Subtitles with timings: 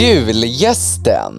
[0.00, 1.34] Julgästen!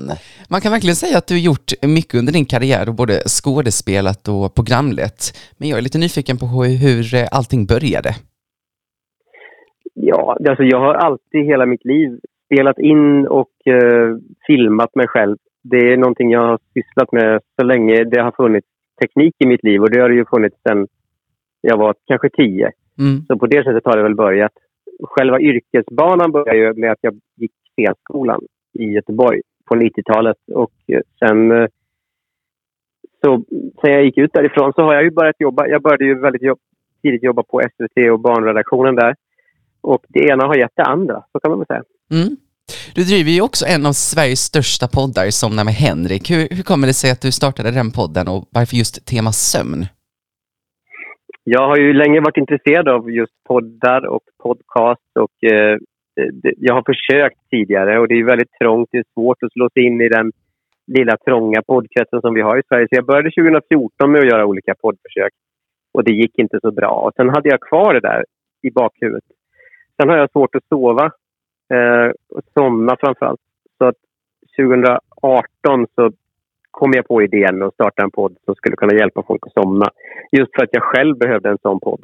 [0.49, 4.55] Man kan verkligen säga att du gjort mycket under din karriär och både skådespelat och
[4.55, 5.21] programlett.
[5.57, 6.45] Men jag är lite nyfiken på
[6.83, 7.03] hur
[7.37, 8.11] allting började.
[9.93, 14.17] Ja, alltså jag har alltid hela mitt liv spelat in och eh,
[14.47, 15.37] filmat mig själv.
[15.63, 18.67] Det är någonting jag har sysslat med så länge det har funnits
[19.01, 20.87] teknik i mitt liv och det har det ju funnits sedan
[21.61, 22.71] jag var kanske tio.
[22.99, 23.25] Mm.
[23.27, 24.51] Så på det sättet har det väl börjat.
[25.03, 28.41] Själva yrkesbanan började ju med att jag gick scenskolan
[28.73, 31.67] i Göteborg på 90-talet och eh, sen eh,
[33.25, 33.43] så
[33.81, 35.67] sen jag gick ut därifrån så har jag ju börjat jobba.
[35.67, 36.59] Jag började ju väldigt jobb,
[37.01, 39.15] tidigt jobba på SVT och barnredaktionen där.
[39.81, 41.83] Och det ena har gett det andra, så kan man väl säga.
[42.11, 42.37] Mm.
[42.95, 46.31] Du driver ju också en av Sveriges största poddar, Somna med Henrik.
[46.31, 49.85] Hur, hur kommer det sig att du startade den podden och varför just tema sömn?
[51.43, 55.77] Jag har ju länge varit intresserad av just poddar och podcast och eh,
[56.57, 58.89] jag har försökt tidigare och det är väldigt trångt.
[58.91, 60.31] Det är svårt att slå sig in i den
[60.87, 62.87] lilla trånga poddkretsen som vi har i Sverige.
[62.89, 65.33] Så jag började 2014 med att göra olika poddförsök
[65.93, 66.91] och det gick inte så bra.
[66.91, 68.25] Och sen hade jag kvar det där
[68.61, 69.23] i bakhuvudet.
[69.97, 71.05] Sen har jag svårt att sova
[71.73, 73.41] eh, och somna framför allt.
[73.77, 73.95] Så att
[74.57, 76.11] 2018 så
[76.79, 79.63] kom jag på idén med att starta en podd som skulle kunna hjälpa folk att
[79.63, 79.85] somna.
[80.37, 82.03] Just för att jag själv behövde en sån podd.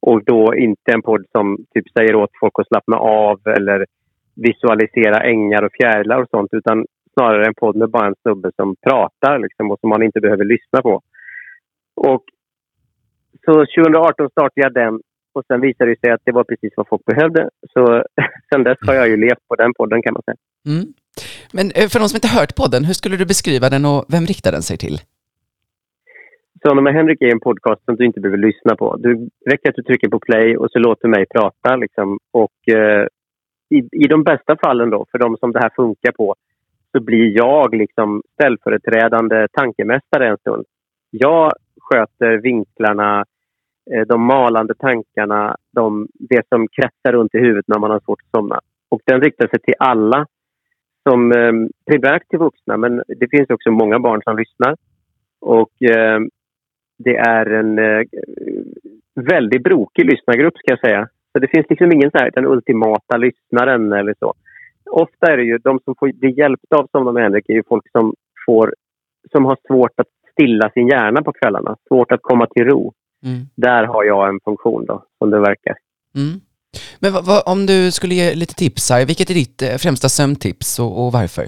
[0.00, 3.86] Och då inte en podd som typ säger åt folk att slappna av eller
[4.34, 8.76] visualisera ängar och fjärilar och sånt utan snarare en podd med bara en snubbe som
[8.88, 11.00] pratar liksom, och som man inte behöver lyssna på.
[11.94, 12.24] Och
[13.44, 15.00] så 2018 startade jag den
[15.32, 17.50] och sen visade det sig att det var precis vad folk behövde.
[17.72, 18.02] Så
[18.52, 20.36] sen dess har jag ju levt på den podden kan man säga.
[20.66, 20.86] Mm.
[21.52, 24.26] Men eh, för de som inte hört podden, hur skulle du beskriva den och vem
[24.26, 24.98] riktar den sig till?
[26.62, 28.96] Sonen med Henrik är en podcast som du inte behöver lyssna på.
[28.96, 29.12] Det
[29.50, 31.76] räcker att du trycker på play och så låter mig prata.
[31.76, 32.18] Liksom.
[32.30, 33.06] Och, eh,
[33.70, 36.34] i, I de bästa fallen, då, för de som det här funkar på,
[36.92, 40.64] så blir jag liksom ställföreträdande tankemästare en stund.
[41.10, 43.24] Jag sköter vinklarna,
[43.92, 48.20] eh, de malande tankarna, de, det som kretsar runt i huvudet när man har svårt
[48.22, 48.60] att somna.
[48.88, 50.26] Och den riktar sig till alla,
[51.08, 51.52] som eh,
[51.90, 54.76] primärt till vuxna, men det finns också många barn som lyssnar.
[55.40, 56.20] Och eh,
[56.98, 58.02] det är en eh,
[59.14, 61.08] väldigt brokig lyssnargrupp ska jag säga.
[61.32, 64.34] Så det finns liksom ingen så här, den ultimata lyssnaren eller så.
[64.90, 67.62] Ofta är det ju de som får bli hjälpta av Somna med Henrik är ju
[67.68, 68.14] folk som,
[68.46, 68.74] får,
[69.32, 71.76] som har svårt att stilla sin hjärna på kvällarna.
[71.88, 72.92] Svårt att komma till ro.
[73.24, 73.38] Mm.
[73.56, 75.76] Där har jag en funktion då, som det verkar.
[76.14, 76.40] Mm.
[77.00, 80.08] Men vad, vad, om du skulle ge lite tips här, vilket är ditt eh, främsta
[80.08, 81.46] sömntips och, och varför?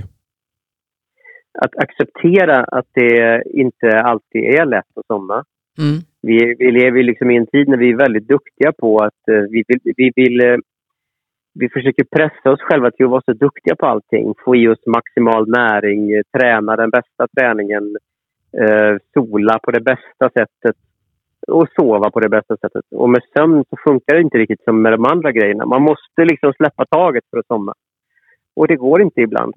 [1.59, 5.45] att acceptera att det inte alltid är lätt att somna.
[5.79, 5.99] Mm.
[6.23, 9.43] Vi, vi lever liksom i en tid när vi är väldigt duktiga på att uh,
[9.51, 10.59] vi, vill, vi, vill, uh,
[11.55, 14.35] vi försöker pressa oss själva till att vara så duktiga på allting.
[14.45, 17.97] Få i oss maximal näring, träna den bästa träningen,
[19.15, 20.77] sola på det bästa sättet
[21.49, 22.85] och sova på det bästa sättet.
[22.91, 25.67] Och med sömn så funkar det inte riktigt som med de andra grejerna.
[25.67, 27.75] Man måste liksom släppa taget för att somna.
[28.57, 29.55] Och det går inte ibland.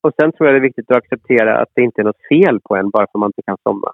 [0.00, 2.60] Och sen tror jag det är viktigt att acceptera att det inte är något fel
[2.60, 3.90] på en bara för att man inte kan somna.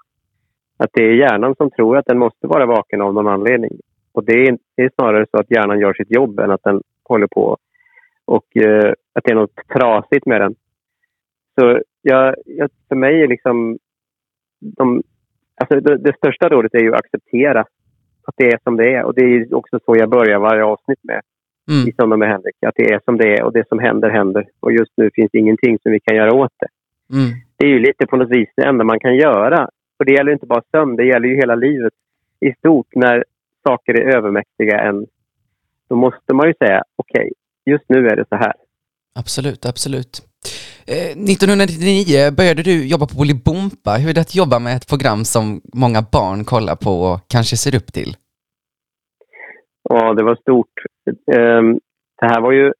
[0.77, 3.79] Att det är hjärnan som tror att den måste vara vaken av någon anledning.
[4.11, 6.81] Och det är, det är snarare så att hjärnan gör sitt jobb än att den
[7.03, 7.57] håller på
[8.25, 10.55] och eh, att det är något trasigt med den.
[11.59, 13.77] Så jag, jag, för mig är liksom...
[14.59, 15.03] De,
[15.61, 17.61] alltså det, det, största rådet är ju att acceptera
[18.27, 19.03] att det är som det är.
[19.03, 21.21] Och det är också så jag börjar varje avsnitt med
[21.71, 21.87] mm.
[21.87, 22.55] i Somna med Henrik.
[22.65, 24.47] Att det är som det är och det som händer händer.
[24.59, 26.67] Och just nu finns det ingenting som vi kan göra åt det.
[27.15, 27.31] Mm.
[27.57, 29.69] Det är ju lite på något vis det enda man kan göra.
[29.99, 31.93] Och det gäller inte bara sömn, det gäller ju hela livet
[32.39, 32.87] i stort.
[32.95, 33.23] När
[33.63, 35.05] saker är övermäktiga en,
[35.89, 37.31] då måste man ju säga okej, okay,
[37.73, 38.53] just nu är det så här.
[39.15, 40.32] Absolut, absolut.
[40.87, 43.91] Eh, 1999 började du jobba på Bolibompa.
[44.01, 47.55] Hur är det att jobba med ett program som många barn kollar på och kanske
[47.57, 48.11] ser upp till?
[49.89, 50.75] Ja, det var stort.
[51.35, 51.79] Ehm,
[52.19, 52.73] det här var ju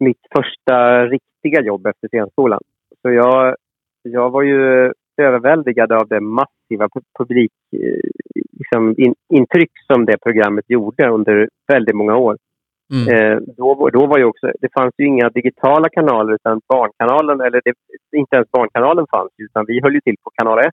[0.00, 2.60] mitt första riktiga jobb efter scenskolan.
[3.02, 3.56] Så jag,
[4.02, 6.88] jag var ju överväldigad av det massiva
[7.18, 8.10] publikintryck eh,
[8.58, 12.36] liksom, som det programmet gjorde under väldigt många år.
[12.92, 13.08] Mm.
[13.14, 17.60] Eh, då, då var ju också, det fanns ju inga digitala kanaler utan Barnkanalen, eller
[17.64, 17.74] det,
[18.16, 20.66] inte ens Barnkanalen fanns utan vi höll ju till på kanal 1.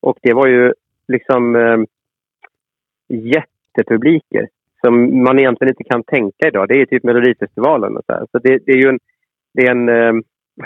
[0.00, 0.72] Och det var ju
[1.08, 1.78] liksom eh,
[3.08, 4.48] jättepubliker
[4.80, 6.68] som man egentligen inte kan tänka idag.
[6.68, 8.26] Det är typ Melodifestivalen och så här.
[8.32, 8.98] Så det, det är ju en,
[9.54, 10.22] det är en, eh,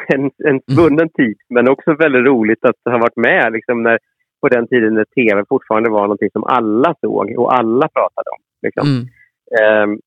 [0.15, 3.99] en, en svunnen tid, men också väldigt roligt att ha varit med liksom när,
[4.41, 8.43] på den tiden när tv fortfarande var någonting som alla såg och alla pratade om.
[8.63, 8.87] Liksom.
[8.89, 9.91] Mm.
[9.91, 10.01] Um,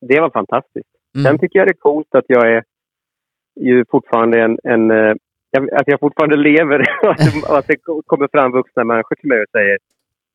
[0.00, 0.88] det var fantastiskt.
[1.14, 1.24] Mm.
[1.24, 2.62] Sen tycker jag det är coolt att jag är
[3.60, 5.14] ju fortfarande en, en eh,
[5.72, 6.80] att jag fortfarande lever
[7.48, 9.78] och att det kommer fram vuxna människor till mig och säger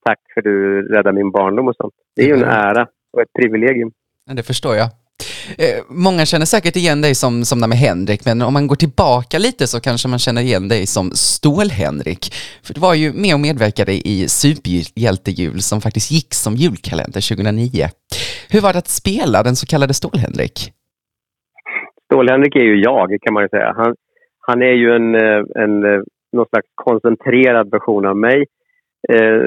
[0.06, 1.94] tack för att du räddade min barndom och sånt.
[2.16, 3.92] Det är ju en ära och ett privilegium.
[4.26, 4.88] Det förstår jag.
[5.58, 9.40] Eh, många känner säkert igen dig som, som med Henrik, men om man går tillbaka
[9.40, 12.34] lite så kanske man känner igen dig som Stål-Henrik.
[12.64, 17.90] För du var ju med och medverkade i Superhjältejul som faktiskt gick som julkalender 2009.
[18.52, 20.58] Hur var det att spela den så kallade Stål-Henrik?
[22.06, 23.74] Stål-Henrik är ju jag, kan man ju säga.
[23.78, 23.96] Han,
[24.40, 26.02] han är ju en, eh, en, eh,
[26.32, 28.46] någon slags koncentrerad version av mig
[29.10, 29.42] eh,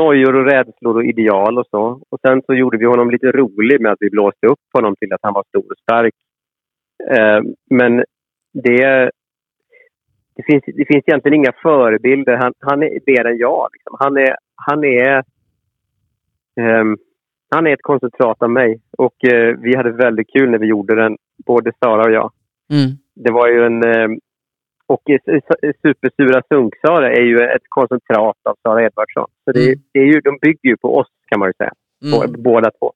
[0.00, 2.00] nojor och rädslor och ideal och så.
[2.08, 5.12] Och sen så gjorde vi honom lite rolig med att vi blåste upp honom till
[5.12, 6.14] att han var stor och stark.
[7.10, 7.40] Eh,
[7.70, 8.04] men
[8.52, 9.10] det,
[10.36, 12.36] det, finns, det finns egentligen inga förebilder.
[12.36, 13.68] Han, han är mer än jag.
[13.72, 13.96] Liksom.
[14.00, 15.16] Han är, han är
[16.60, 16.84] eh,
[17.50, 20.94] han är ett koncentrat av mig och eh, vi hade väldigt kul när vi gjorde
[20.94, 21.16] den,
[21.46, 22.32] både Sara och jag.
[22.72, 22.90] Mm.
[23.14, 24.08] Det var ju en, eh,
[24.86, 25.02] och
[25.82, 29.26] Supersura Sunksara är ju ett koncentrat av Sara Edvardsson.
[29.44, 29.78] Så det, mm.
[29.92, 31.72] det, är ju, de bygger ju på oss kan man ju säga,
[32.04, 32.42] mm.
[32.42, 32.92] båda två.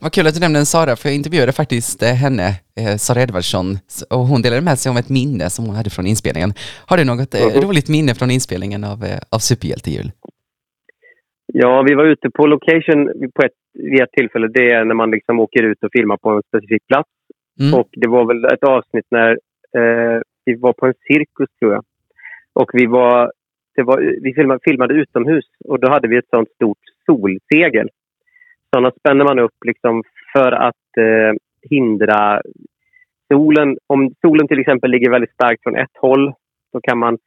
[0.00, 2.48] Vad kul att du nämnde Sara, för jag intervjuade faktiskt eh, henne,
[2.80, 3.78] eh, Sara Edvardsson,
[4.10, 6.54] och hon delade med sig om ett minne som hon hade från inspelningen.
[6.86, 7.60] Har du något mm.
[7.60, 10.12] roligt minne från inspelningen av, av Superhjältejul?
[11.52, 14.48] Ja, vi var ute på location på ett, vid ett tillfälle.
[14.48, 17.10] Det är när man liksom åker ut och filmar på en specifik plats.
[17.60, 17.74] Mm.
[17.80, 19.30] Och det var väl ett avsnitt när
[19.76, 21.84] eh, vi var på en cirkus tror jag.
[22.52, 23.32] Och vi var,
[23.76, 27.88] det var, vi filmade, filmade utomhus och då hade vi ett sånt stort solsegel.
[28.74, 30.02] Sådana spänner man upp liksom
[30.32, 31.32] för att eh,
[31.70, 32.42] hindra
[33.32, 33.78] solen.
[33.86, 36.32] Om solen till exempel ligger väldigt starkt från ett håll
[36.72, 37.18] så kan man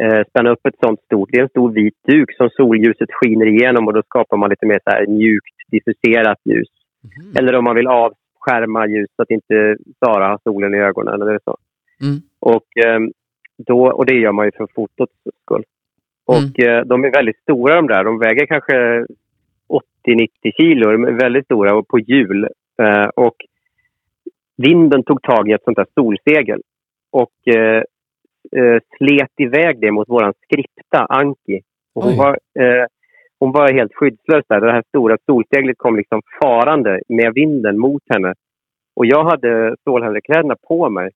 [0.00, 3.46] eh, spänna upp ett sånt stort, det är en stor vit duk som solljuset skiner
[3.46, 6.68] igenom och då skapar man lite mer så här mjukt diffuserat ljus.
[7.04, 7.36] Mm.
[7.36, 11.40] Eller om man vill avskärma ljus så att inte Sara har solen i ögonen eller
[11.44, 11.56] så.
[12.02, 12.20] Mm.
[12.40, 13.12] Och, ehm,
[13.66, 15.12] då, och det gör man ju för fotots
[15.42, 15.64] skull.
[16.26, 16.78] Och mm.
[16.78, 18.04] Eh, de är väldigt stora de där.
[18.04, 19.06] De väger kanske
[20.06, 20.92] 80-90 kilo.
[20.92, 22.48] De är väldigt stora och på hjul.
[22.82, 23.36] Eh, och
[24.56, 26.60] vinden tog tag i ett sånt där solsegel
[27.10, 27.82] och eh,
[28.96, 31.60] slet iväg det mot vår skripta, Anki.
[31.94, 32.38] Och hon, var,
[33.40, 34.60] hon var helt skyddslös där.
[34.60, 38.34] Det här stora solseglet kom liksom farande med vinden mot henne.
[38.96, 41.10] Och jag hade stålhällekläderna på mig.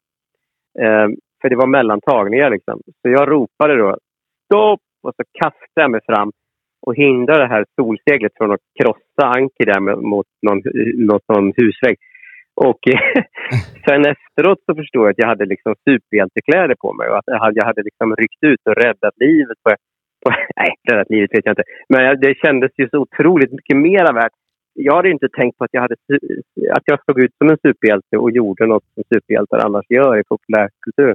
[0.79, 1.09] Eh,
[1.43, 2.81] för det var mellantagningar liksom.
[3.03, 3.97] Så jag ropade då
[4.45, 6.33] stopp och så kastade jag mig fram
[6.87, 10.63] och hindrade det här solseglet från att krossa Anki där mot någon,
[11.07, 11.97] någon, någon husvägg.
[12.57, 13.23] Och eh,
[13.87, 17.39] sen efteråt så förstod jag att jag hade liksom superhjältekläder på mig och att jag
[17.39, 19.71] hade, jag hade liksom ryckt ut och räddat livet på,
[20.25, 21.69] på nej, räddat livet vet jag inte.
[21.89, 24.37] Men det kändes ju så otroligt mycket mera värt
[24.77, 25.95] jag hade inte tänkt på att jag, hade,
[26.77, 30.25] att jag såg ut som en superhjälte och gjorde något som superhjältar annars gör i
[30.25, 31.15] populärkultur.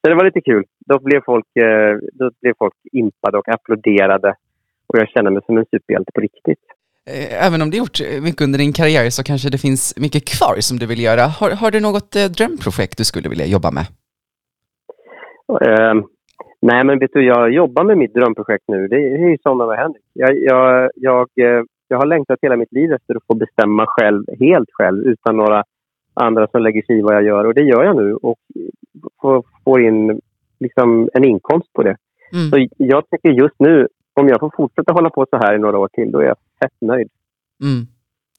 [0.00, 0.64] Så det var lite kul.
[0.86, 4.34] Då blev folk, eh, då blev folk impade och applåderade
[4.86, 6.64] och jag kände mig som en superhjälte på riktigt.
[7.08, 10.56] Eh, även om du gjort mycket under din karriär så kanske det finns mycket kvar
[10.60, 11.22] som du vill göra.
[11.22, 13.86] Har, har du något eh, drömprojekt du skulle vilja jobba med?
[15.52, 15.94] Uh,
[16.62, 18.88] nej, men vet du, jag jobbar med mitt drömprojekt nu.
[18.88, 20.02] Det är ju Sådana med Henrik.
[20.12, 21.28] Jag, jag, jag
[21.88, 25.64] jag har längtat hela mitt liv efter att få bestämma själv, helt själv, utan några
[26.14, 27.44] andra som lägger sig i vad jag gör.
[27.44, 28.38] Och det gör jag nu och
[29.64, 30.20] får, in
[30.60, 31.96] liksom en inkomst på det.
[32.32, 32.50] Mm.
[32.50, 35.78] Så jag tycker just nu, om jag får fortsätta hålla på så här i några
[35.78, 37.08] år till, då är jag fett nöjd.
[37.62, 37.86] Mm.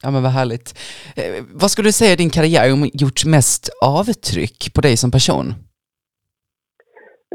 [0.04, 0.68] Ja men vad härligt.
[1.16, 5.46] Eh, vad skulle du säga din karriär har gjort mest avtryck på dig som person?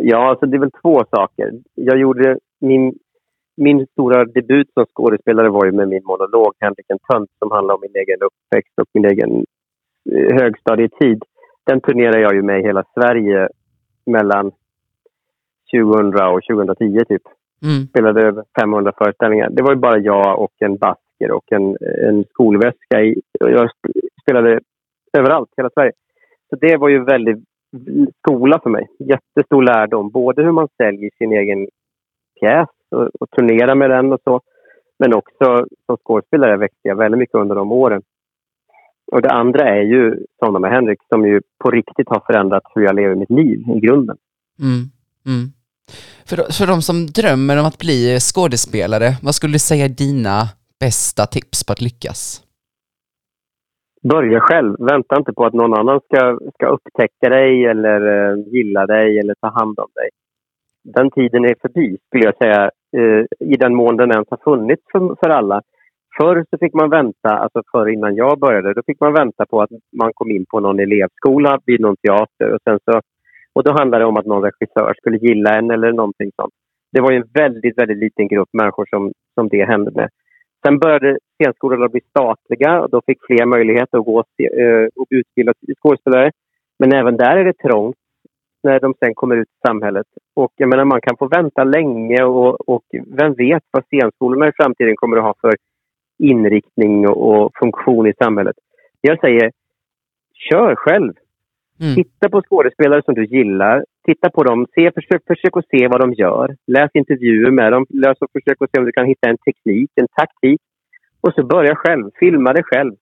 [0.00, 1.52] Ja, alltså det är väl två saker.
[1.74, 2.94] Jag gjorde min
[3.56, 7.74] min stora debut som skådespelare var ju med min monolog Henrik en tönt som handlar
[7.74, 9.44] om min egen uppväxt och min egen
[10.12, 11.22] eh, högstadietid.
[11.64, 13.48] Den turnerade jag ju med i hela Sverige
[14.06, 14.52] mellan
[15.72, 17.22] 2000 och 2010 typ.
[17.64, 17.86] Mm.
[17.86, 19.50] Spelade över 500 föreställningar.
[19.50, 21.76] Det var ju bara jag och en basker och en,
[22.08, 23.02] en skolväska.
[23.02, 23.70] I, jag
[24.22, 24.60] spelade
[25.18, 25.92] överallt, hela Sverige.
[26.50, 27.44] Så det var ju väldigt
[28.18, 28.88] skola för mig.
[28.98, 30.10] Jättestor lärdom.
[30.10, 31.68] Både hur man säljer sin egen
[32.40, 34.40] pjäs och, och turnera med den och så.
[34.98, 38.02] Men också som skådespelare växte jag väldigt mycket under de åren.
[39.12, 42.82] Och det andra är ju Sådana med Henrik som ju på riktigt har förändrat hur
[42.82, 44.16] jag lever mitt liv i grunden.
[44.60, 44.84] Mm,
[45.26, 45.46] mm.
[46.28, 50.38] För, för de som drömmer om att bli skådespelare, vad skulle du säga är dina
[50.80, 52.40] bästa tips på att lyckas?
[54.12, 54.76] Börja själv.
[54.78, 59.34] Vänta inte på att någon annan ska, ska upptäcka dig eller uh, gilla dig eller
[59.34, 60.08] ta hand om dig
[60.84, 64.82] den tiden är förbi, skulle jag säga, eh, i den mån den ens har funnits
[64.92, 65.62] för, för alla.
[66.16, 69.62] Förr så fick man vänta, alltså förr innan jag började, då fick man vänta på
[69.62, 73.00] att man kom in på någon elevskola vid någon teater och sen så
[73.54, 76.54] och då handlade det om att någon regissör skulle gilla en eller någonting sånt.
[76.92, 80.08] Det var en väldigt, väldigt liten grupp människor som, som det hände med.
[80.66, 85.52] Sen började scenskolorna bli statliga och då fick fler möjlighet att gå eh, och utbilda
[85.82, 86.30] skådespelare.
[86.78, 87.96] Men även där är det trångt
[88.62, 90.06] när de sen kommer ut i samhället.
[90.34, 94.52] Och jag menar, man kan få vänta länge och, och vem vet vad scenskolorna i
[94.56, 95.54] framtiden kommer att ha för
[96.18, 98.56] inriktning och, och funktion i samhället.
[99.00, 99.52] Jag säger,
[100.50, 101.12] kör själv.
[101.80, 101.94] Mm.
[101.94, 103.84] Titta på skådespelare som du gillar.
[104.04, 104.66] Titta på dem.
[104.74, 106.56] Se, försök, försök att se vad de gör.
[106.66, 107.86] Läs intervjuer med dem.
[107.88, 110.60] Läs och försök att se om du kan hitta en teknik, en taktik.
[111.20, 112.10] Och så börja själv.
[112.20, 112.94] Filma dig själv.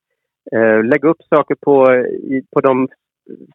[0.55, 2.05] Uh, lägg upp saker på,
[2.53, 2.87] på de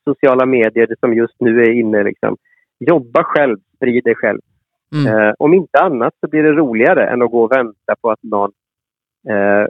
[0.04, 2.02] sociala medier som just nu är inne.
[2.02, 2.36] Liksom.
[2.78, 3.56] Jobba själv.
[3.76, 4.40] Sprid dig själv.
[4.94, 5.14] Mm.
[5.14, 8.22] Uh, om inte annat så blir det roligare än att gå och vänta på att
[8.22, 8.50] någon,
[9.30, 9.66] uh,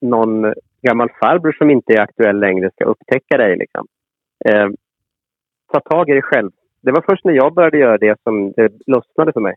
[0.00, 3.56] någon gammal farbror som inte är aktuell längre ska upptäcka dig.
[3.56, 3.86] Liksom
[5.72, 6.50] ta tag i det själv.
[6.82, 9.54] Det var först när jag började göra det som det lossnade för mig.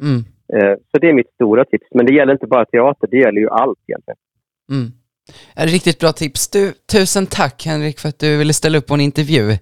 [0.00, 0.24] Mm.
[0.52, 1.86] Eh, så det är mitt stora tips.
[1.94, 4.18] Men det gäller inte bara teater, det gäller ju allt egentligen.
[4.70, 4.92] Mm.
[5.54, 6.50] Är det riktigt bra tips.
[6.50, 9.58] Du, tusen tack Henrik för att du ville ställa upp på en intervju.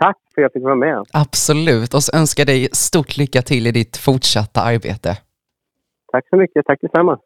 [0.00, 1.04] Tack för att jag fick vara med.
[1.12, 5.18] Absolut, och så önskar dig stort lycka till i ditt fortsatta arbete.
[6.12, 7.18] Tack så mycket, tack detsamma.